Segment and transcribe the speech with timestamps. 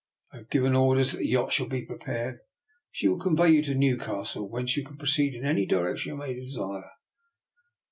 [0.33, 2.39] I have given or ders that the yacht shall be prepared.
[2.89, 6.33] She will convey you to Newcastle, whence you can proceed in any direction you may
[6.33, 6.89] desire.